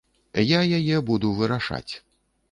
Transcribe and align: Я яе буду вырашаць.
Я 0.51 0.61
яе 0.77 0.97
буду 1.09 1.29
вырашаць. 1.39 1.93